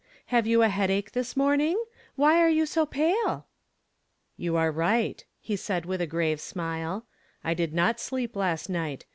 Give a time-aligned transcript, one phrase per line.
[0.33, 1.79] Have you a headache this morning?
[2.15, 3.45] Why are you so pale?""
[4.43, 7.05] You are right," he said with a grave smile;
[7.43, 9.05] "I did not sleep last night.